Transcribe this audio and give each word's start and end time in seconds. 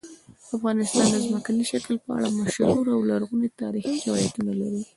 افغانستان 0.55 1.05
د 1.11 1.15
ځمکني 1.25 1.63
شکل 1.71 1.95
په 2.03 2.09
اړه 2.17 2.29
مشهور 2.39 2.85
او 2.95 2.99
لرغوني 3.11 3.49
تاریخی 3.61 3.95
روایتونه 4.07 4.51
لري. 4.61 4.81